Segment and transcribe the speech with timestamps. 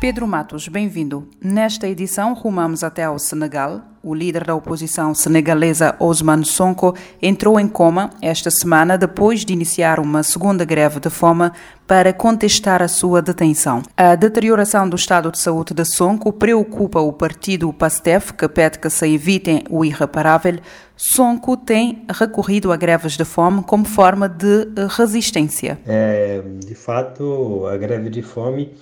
[0.00, 1.28] Pedro Matos, bem-vindo.
[1.42, 3.82] Nesta edição, rumamos até ao Senegal.
[4.02, 10.00] O líder da oposição senegalesa, Osman Sonko, entrou em coma esta semana depois de iniciar
[10.00, 11.50] uma segunda greve de fome
[11.86, 13.82] para contestar a sua detenção.
[13.94, 18.88] A deterioração do estado de saúde de Sonko preocupa o partido PASTEF, que pede que
[18.88, 20.60] se evitem o irreparável.
[20.96, 25.78] Sonko tem recorrido a greves de fome como forma de resistência.
[25.86, 28.74] É, de fato, a greve de fome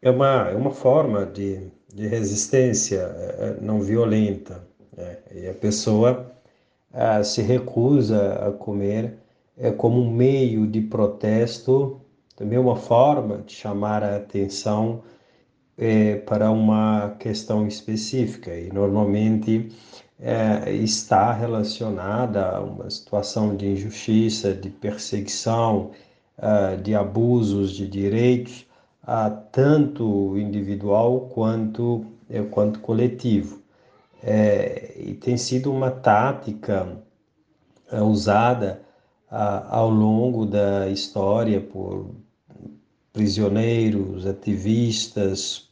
[0.00, 4.66] é uma, é uma forma de, de resistência é, é, não violenta.
[4.96, 5.18] Né?
[5.34, 6.32] E a pessoa
[6.92, 9.14] ah, se recusa a comer
[9.56, 12.00] é, como um meio de protesto,
[12.36, 15.02] também uma forma de chamar a atenção
[15.76, 18.54] é, para uma questão específica.
[18.54, 19.68] E normalmente
[20.20, 25.90] é, está relacionada a uma situação de injustiça, de perseguição,
[26.36, 28.67] ah, de abusos de direitos
[29.10, 33.62] ah, tanto individual quanto, é, quanto coletivo.
[34.22, 36.86] É, e tem sido uma tática
[37.90, 38.82] é, usada
[39.30, 42.14] ao longo da história por
[43.12, 45.68] prisioneiros, ativistas,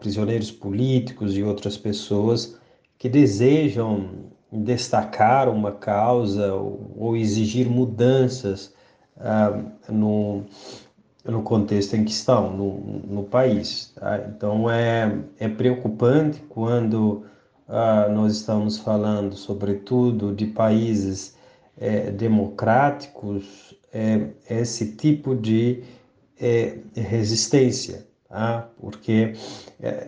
[0.00, 2.58] prisioneiros políticos e outras pessoas
[2.96, 8.72] que desejam destacar uma causa ou, ou exigir mudanças
[9.20, 10.27] ah, no
[11.48, 13.90] contexto em que estão, no, no país.
[13.94, 14.22] Tá?
[14.28, 17.24] Então é, é preocupante quando
[17.66, 21.34] ah, nós estamos falando, sobretudo, de países
[21.80, 25.82] é, democráticos, é, esse tipo de
[26.38, 28.68] é, resistência, tá?
[28.78, 29.32] porque,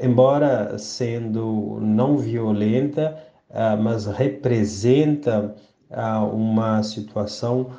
[0.02, 3.16] embora sendo não violenta,
[3.48, 5.54] ah, mas representa
[5.90, 7.70] ah, uma situação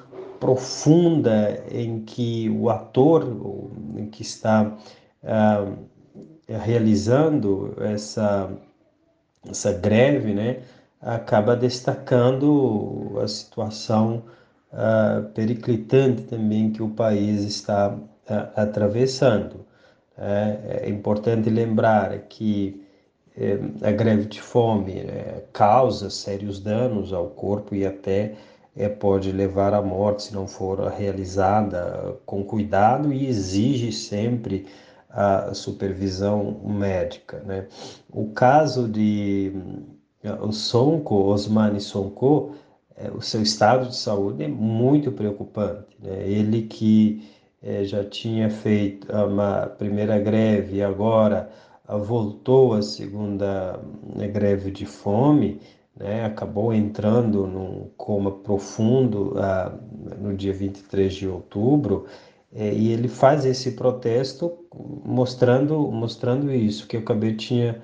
[0.41, 3.23] profunda em que o ator
[4.11, 4.75] que está
[5.23, 5.77] uh,
[6.47, 8.51] realizando essa,
[9.47, 10.63] essa greve, né,
[10.99, 14.23] acaba destacando a situação
[14.73, 17.99] uh, periclitante também que o país está uh,
[18.55, 19.63] atravessando.
[20.17, 22.85] É, é, importante lembrar que
[23.35, 28.35] eh, a greve de fome né, causa sérios danos ao corpo e até
[28.75, 34.65] é, pode levar à morte se não for realizada com cuidado e exige sempre
[35.09, 37.39] a supervisão médica.
[37.39, 37.67] Né?
[38.11, 39.53] O caso de
[40.41, 42.55] o Sonko, Osmani Sonko,
[42.95, 45.97] é, o seu estado de saúde é muito preocupante.
[45.99, 46.27] Né?
[46.27, 47.27] Ele que
[47.61, 51.49] é, já tinha feito uma primeira greve e agora
[51.99, 53.79] voltou à segunda
[54.15, 55.59] né, greve de fome,
[55.95, 59.73] né, acabou entrando num coma profundo ah,
[60.19, 62.05] no dia 23 de outubro,
[62.53, 64.51] eh, e ele faz esse protesto
[65.05, 67.81] mostrando, mostrando isso que eu acabei tinha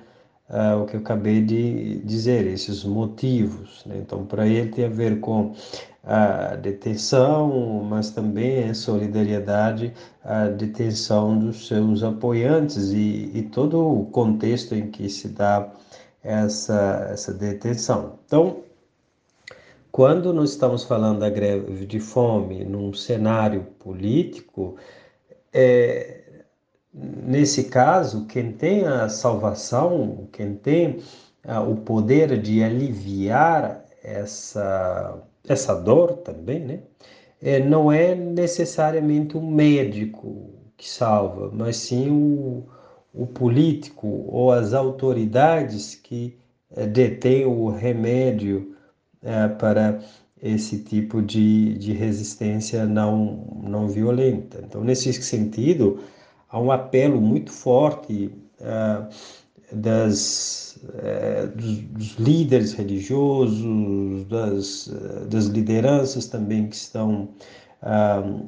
[0.48, 3.84] ah, o que eu acabei de dizer, esses motivos.
[3.84, 3.98] Né?
[3.98, 5.54] Então, para ele tem a ver com
[6.02, 9.92] a detenção, mas também a solidariedade,
[10.24, 15.70] a detenção dos seus apoiantes e, e todo o contexto em que se dá
[16.22, 18.18] essa, essa detenção.
[18.26, 18.62] Então,
[19.90, 24.76] quando nós estamos falando da greve de fome num cenário político,
[25.52, 26.22] é,
[26.92, 31.00] nesse caso, quem tem a salvação, quem tem
[31.44, 36.80] ah, o poder de aliviar essa, essa dor também, né?
[37.40, 42.66] É, não é necessariamente um médico que salva, mas sim o,
[43.18, 46.38] o político ou as autoridades que
[46.76, 48.76] eh, detêm o remédio
[49.22, 50.00] eh, para
[50.40, 54.62] esse tipo de, de resistência não, não violenta.
[54.64, 55.98] Então, nesse sentido,
[56.48, 58.30] há um apelo muito forte
[58.60, 59.02] eh,
[59.72, 60.78] das,
[61.56, 64.90] dos, dos, líderes religiosos, das,
[65.28, 67.28] das lideranças também que estão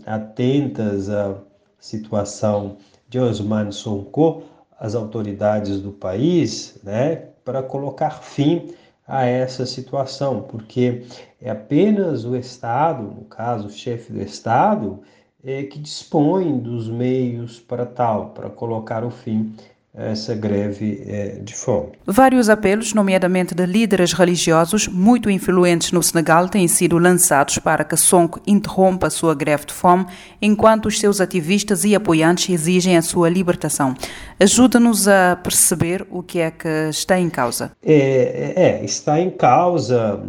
[0.06, 1.37] atentas à
[1.78, 2.78] situação
[3.11, 4.44] de Osman Sonko,
[4.81, 8.73] as autoridades do país, né, para colocar fim
[9.06, 11.03] a essa situação, porque
[11.38, 15.00] é apenas o Estado, no caso, o chefe do Estado,
[15.44, 19.55] é, que dispõem dos meios para tal, para colocar o fim
[19.93, 21.93] essa greve é, de fome.
[22.07, 27.97] Vários apelos, nomeadamente de líderes religiosos muito influentes no Senegal, têm sido lançados para que
[27.97, 30.07] Sonko interrompa a sua greve de fome,
[30.41, 33.95] enquanto os seus ativistas e apoiantes exigem a sua libertação.
[34.39, 37.73] Ajuda-nos a perceber o que é que está em causa.
[37.85, 40.21] É, é está em causa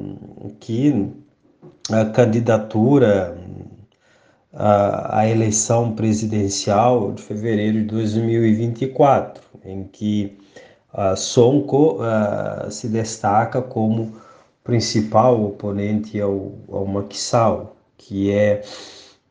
[0.60, 1.08] que
[1.92, 3.38] a candidatura
[4.54, 10.38] à eleição presidencial de fevereiro de 2024 em que
[10.94, 14.13] uh, Sonko uh, se destaca como
[14.63, 18.62] principal oponente ao, ao Sall, que é,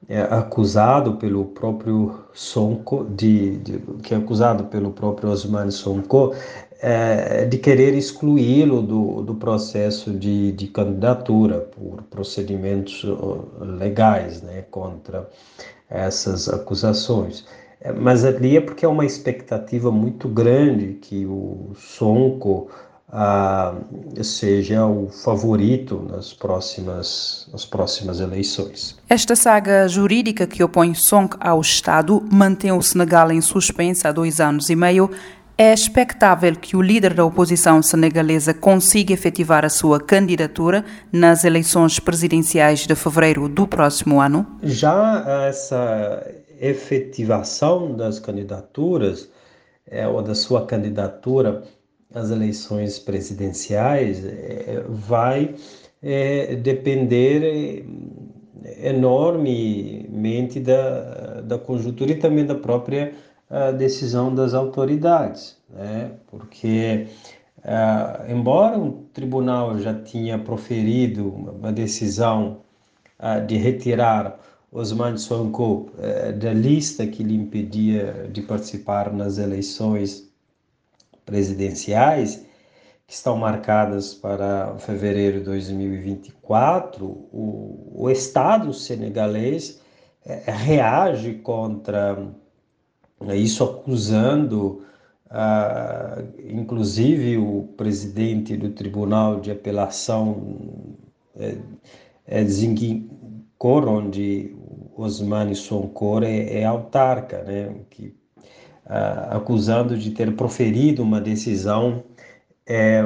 [0.09, 6.35] é, acusado pelo próprio Sonko de, de, que é acusado pelo próprio Osman Sonko
[6.82, 13.05] é, de querer excluí-lo do, do processo de, de candidatura por procedimentos
[13.61, 15.29] legais né, contra
[15.88, 17.44] essas acusações.
[17.99, 22.69] Mas ali é porque é uma expectativa muito grande que o Sonko
[23.12, 23.75] ah,
[24.23, 28.99] seja o favorito nas próximas, nas próximas eleições.
[29.09, 34.41] Esta saga jurídica que opõe Sonko ao Estado mantém o Senegal em suspensa há dois
[34.41, 35.11] anos e meio.
[35.59, 41.99] É expectável que o líder da oposição senegalesa consiga efetivar a sua candidatura nas eleições
[41.99, 44.47] presidenciais de fevereiro do próximo ano?
[44.62, 46.25] Já essa
[46.60, 49.30] efetivação das candidaturas
[49.86, 51.62] é, ou da sua candidatura
[52.14, 55.54] às eleições presidenciais é, vai
[56.02, 57.84] é, depender
[58.78, 63.14] enormemente da, da conjuntura e também da própria
[63.76, 66.12] decisão das autoridades, né?
[66.28, 67.08] porque
[67.60, 72.62] Uh, embora o tribunal já tinha proferido uma decisão
[73.18, 74.40] uh, de retirar
[74.72, 80.31] Osman Sonko eh, da lista que lhe impedia de participar nas eleições
[81.26, 82.46] presidenciais,
[83.06, 89.81] que estão marcadas para fevereiro de 2024, o, o Estado senegalês
[90.25, 92.17] eh, reage contra
[93.34, 94.84] isso, acusando,
[95.28, 100.56] ah, inclusive, o presidente do Tribunal de Apelação,
[101.37, 101.56] é,
[102.26, 102.44] é,
[103.68, 104.56] onde
[104.96, 107.74] Osmani Sonko é, é autarca, né?
[107.90, 108.14] que,
[108.86, 112.02] uh, acusando de ter proferido uma decisão,
[112.66, 113.02] é,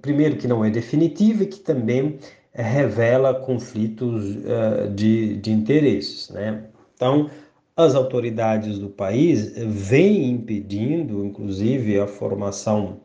[0.00, 2.18] primeiro, que não é definitiva e que também
[2.52, 6.30] revela conflitos uh, de, de interesses.
[6.30, 6.64] Né?
[6.94, 7.28] Então,
[7.76, 13.00] as autoridades do país vêm impedindo, inclusive, a formação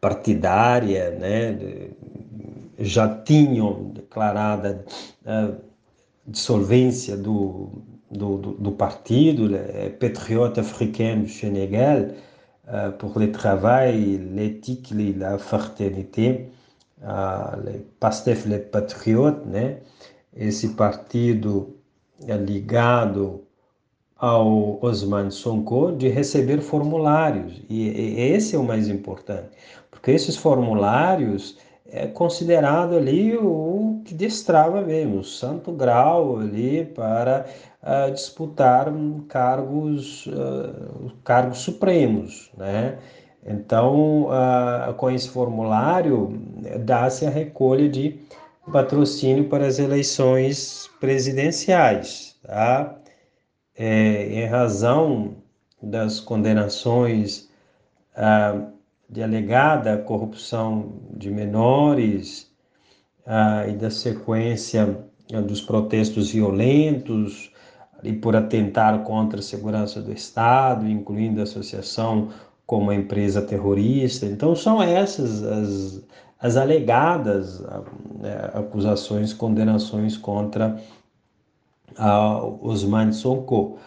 [0.00, 1.56] partidária, né?
[2.78, 4.84] Já tinham declarada
[5.24, 5.56] uh,
[6.26, 12.14] dissolvência do, do, do, do partido, le Patriote africain du Sénégal,
[12.66, 16.50] uh, pour le travail, l'éthique et la fraternité,
[17.00, 19.78] le PASTEF, les Patriotes, né?
[20.34, 21.76] esse partido
[22.44, 23.46] ligado
[24.18, 29.50] ao Osman Sonko de receber formulários, e, e esse é o mais importante,
[29.90, 31.56] porque esses formulários
[31.90, 37.46] é considerado ali o que destrava mesmo, o santo grau ali para
[37.82, 38.92] uh, disputar
[39.28, 42.98] cargos, uh, cargos supremos, né?
[43.46, 46.38] Então, uh, com esse formulário,
[46.80, 48.20] dá-se a recolha de
[48.70, 52.96] patrocínio para as eleições presidenciais, tá?
[53.74, 55.36] É, em razão
[55.80, 57.48] das condenações
[59.08, 62.50] de alegada corrupção de menores
[63.26, 67.50] ah, e da sequência ah, dos protestos violentos
[68.02, 72.28] e por atentar contra a segurança do Estado, incluindo a associação
[72.66, 74.26] com uma empresa terrorista.
[74.26, 76.02] Então, são essas as,
[76.38, 77.82] as alegadas ah,
[78.20, 80.78] né, acusações, condenações contra
[81.96, 83.78] ah, Osman Sonko.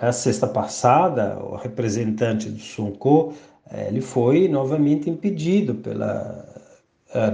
[0.00, 3.34] A sexta passada, o representante do Sonko
[3.72, 6.44] ele foi novamente impedido pela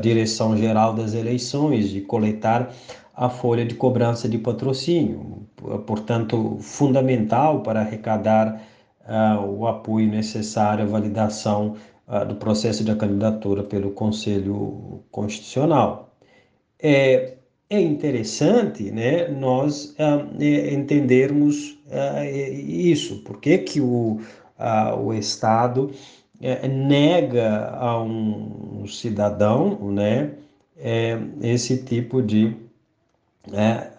[0.01, 2.73] Direção-Geral das Eleições de coletar
[3.15, 5.47] a folha de cobrança de patrocínio,
[5.87, 8.63] portanto, fundamental para arrecadar
[9.07, 11.77] uh, o apoio necessário à validação
[12.09, 16.15] uh, do processo de candidatura pelo Conselho Constitucional.
[16.83, 17.35] É,
[17.69, 21.79] é interessante né, nós uh, entendermos
[22.67, 24.21] isso, por que, que o,
[25.03, 25.91] o Estado
[26.41, 30.31] é, nega a um cidadão né,
[30.79, 32.57] é, esse tipo de
[33.53, 33.91] é,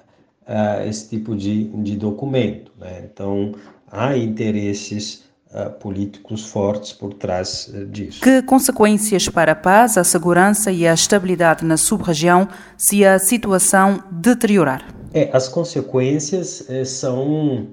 [0.47, 2.71] uh, esse tipo de, de documento.
[2.79, 3.03] Né?
[3.11, 3.53] Então,
[3.91, 8.21] há interesses uh, políticos fortes por trás disso.
[8.21, 14.03] Que consequências para a paz, a segurança e a estabilidade na sub-região se a situação
[14.11, 14.93] deteriorar?
[15.13, 17.67] É, as consequências eh, são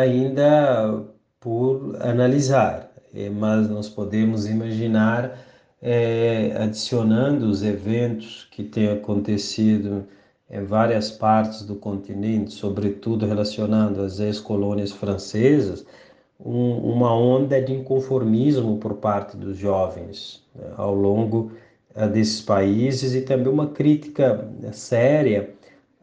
[0.00, 1.04] ainda
[1.38, 5.38] por analisar, eh, mas nós podemos imaginar
[5.80, 10.06] é, adicionando os eventos que têm acontecido
[10.50, 15.84] em várias partes do continente, sobretudo relacionando as ex-colônias francesas,
[16.38, 21.52] um, uma onda de inconformismo por parte dos jovens né, ao longo
[21.94, 25.50] uh, desses países e também uma crítica séria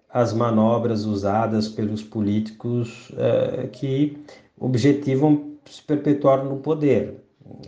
[0.09, 4.17] às manobras usadas pelos políticos uh, que
[4.59, 7.23] objetivam se perpetuar no poder.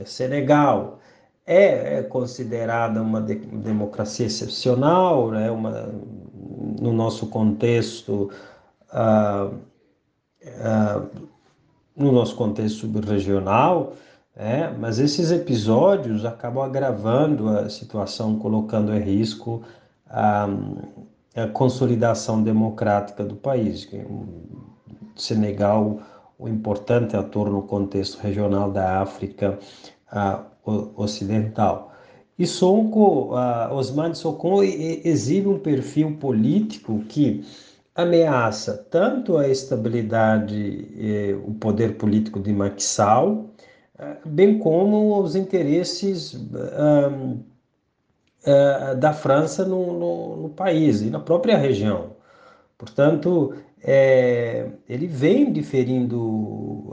[0.06, 1.00] Senegal,
[1.46, 5.52] é, é considerada uma de, democracia excepcional, né?
[5.52, 5.90] uma,
[6.80, 8.30] no nosso contexto,
[8.94, 9.54] uh,
[10.44, 11.10] uh,
[11.96, 13.94] no nosso contexto subregional,
[14.36, 19.62] é, mas esses episódios acabam agravando a situação, colocando em risco
[20.10, 20.48] a,
[21.36, 23.88] a consolidação democrática do país.
[23.94, 24.26] O
[25.16, 26.00] Senegal,
[26.38, 29.58] o importante ator no contexto regional da África,
[30.96, 31.94] ocidental.
[32.38, 37.46] E Sonko, uh, Osman Sokon exibe um perfil político que
[37.96, 43.50] ameaça tanto a estabilidade e o poder político de Maxal,
[44.00, 47.44] uh, bem como os interesses uh,
[48.98, 52.14] da França no, no, no, país e na própria região.
[52.78, 56.92] Portanto, é, ele vem diferindo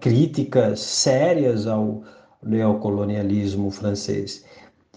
[0.00, 2.02] críticas sérias ao
[2.42, 4.44] neocolonialismo francês.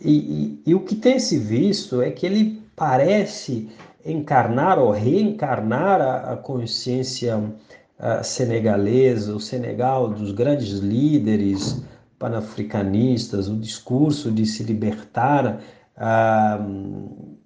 [0.01, 3.69] E, e, e, o que tem se visto é que ele parece
[4.05, 7.41] encarnar ou reencarnar a, a consciência
[7.97, 11.81] a, senegalesa, o Senegal dos grandes líderes
[12.19, 15.59] panafricanistas, o discurso de se libertar
[15.95, 16.59] a,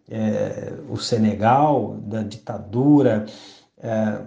[0.09, 3.25] é, o Senegal da ditadura.
[3.83, 4.21] É,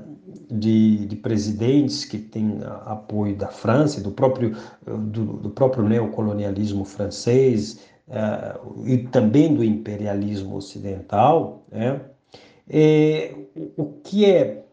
[0.51, 7.79] de, de, presidentes que têm apoio da França, do próprio, do, do próprio neocolonialismo francês
[8.09, 12.01] uh, e também do imperialismo ocidental, né?
[12.69, 13.33] É,
[13.77, 14.65] o que é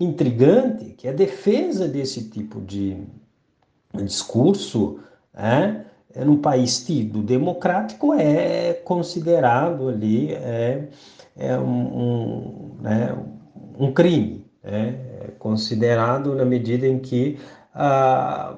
[0.00, 2.96] intrigante, que a defesa desse tipo de
[3.92, 5.00] discurso,
[5.34, 5.84] né?
[6.14, 10.88] é, num país tido democrático é considerado ali é,
[11.36, 13.16] é um, um, né,
[13.78, 17.38] um crime, é considerado na medida em que
[17.74, 18.56] ah,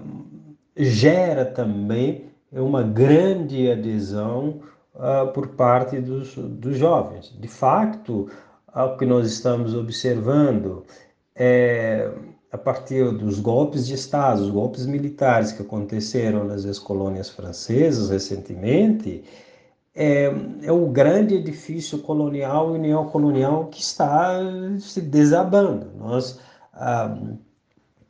[0.77, 4.61] gera também uma grande adesão
[4.95, 7.35] ah, por parte dos, dos jovens.
[7.39, 8.29] De facto,
[8.75, 10.85] o que nós estamos observando
[11.35, 12.11] é
[12.53, 19.23] a partir dos golpes de Estado, os golpes militares que aconteceram nas ex-colônias francesas recentemente,
[19.95, 20.33] é,
[20.63, 24.39] é o grande edifício colonial e neocolonial que está
[24.79, 25.87] se desabando.
[25.99, 26.39] Nós
[26.75, 27.17] ah,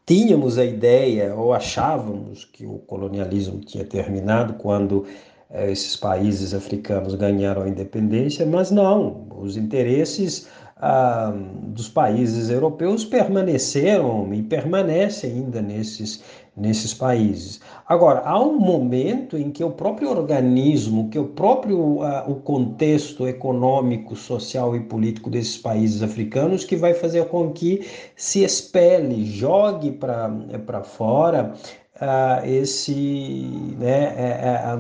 [0.07, 5.07] tínhamos a ideia, ou achávamos que o colonialismo tinha terminado quando
[5.51, 11.33] eh, esses países africanos ganharam a independência, mas não, os interesses ah,
[11.69, 16.23] dos países europeus permaneceram e permanecem ainda nesses
[16.61, 17.59] nesses países.
[17.89, 23.27] Agora, há um momento em que o próprio organismo, que o próprio uh, o contexto
[23.27, 29.91] econômico, social e político desses países africanos que vai fazer com que se espelhe, jogue
[29.93, 31.55] para fora
[31.97, 33.49] uh, esse,
[33.79, 34.77] né,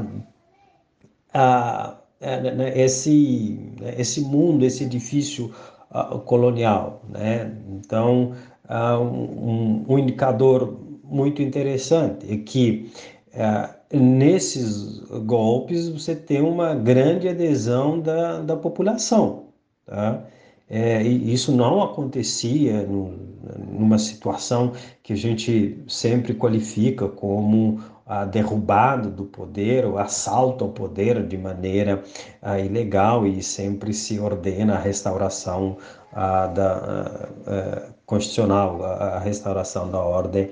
[2.23, 5.51] né, esse, né, esse mundo, esse edifício
[5.91, 7.03] uh, colonial.
[7.09, 7.51] Né?
[7.71, 8.33] Então,
[8.71, 12.91] um, um indicador muito interessante é que
[13.33, 19.47] é, nesses golpes você tem uma grande adesão da, da população.
[19.85, 20.25] Tá?
[20.69, 23.13] É, isso não acontecia no,
[23.59, 30.71] numa situação que a gente sempre qualifica como a derrubada do poder, o assalto ao
[30.71, 32.03] poder de maneira
[32.43, 35.77] a, ilegal e sempre se ordena a restauração
[36.13, 40.51] a, da, a, constitucional, a, restauração da ordem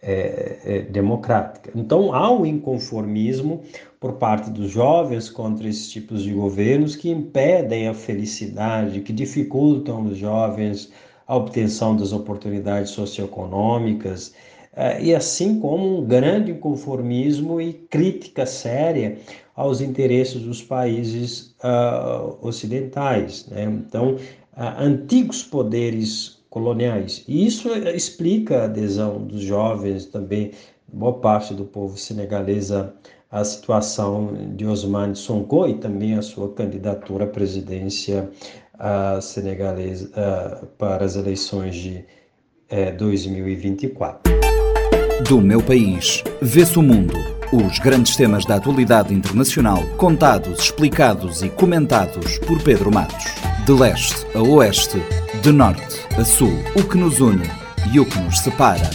[0.00, 1.72] é, é, democrática.
[1.74, 3.62] Então há um inconformismo
[3.98, 10.06] por parte dos jovens contra esses tipos de governos que impedem a felicidade, que dificultam
[10.06, 10.92] os jovens
[11.26, 14.32] a obtenção das oportunidades socioeconômicas,
[14.72, 19.18] é, e assim como um grande inconformismo e crítica séria
[19.54, 23.46] aos interesses dos países uh, ocidentais.
[23.48, 23.64] Né?
[23.64, 24.16] Então,
[24.56, 27.24] antigos poderes coloniais.
[27.28, 30.52] E isso explica a adesão dos jovens, também
[30.90, 32.70] boa parte do povo senegalês
[33.30, 38.30] à situação de Osman Sonko e também a sua candidatura à presidência
[38.74, 40.10] uh, senegalesa
[40.78, 42.04] para as eleições de
[42.96, 44.38] 2024.
[45.26, 47.14] Do meu país, vê-se o mundo.
[47.52, 53.47] Os grandes temas da atualidade internacional, contados, explicados e comentados por Pedro Matos.
[53.68, 54.96] De leste a oeste,
[55.42, 57.44] de norte a sul, o que nos une
[57.92, 58.88] e o que nos separa.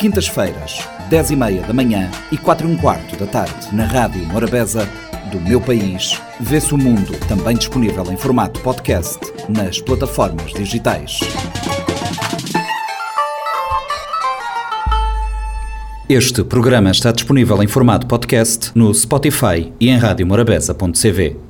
[0.00, 0.80] Quintas-feiras,
[1.10, 4.88] 10 e meia da manhã e 4 e um quarto da tarde, na Rádio Morabeza,
[5.30, 11.20] do meu país, vê-se o mundo, também disponível em formato podcast nas plataformas digitais.
[16.08, 21.44] Este programa está disponível em formato podcast no Spotify e em radiomorabeza.cv.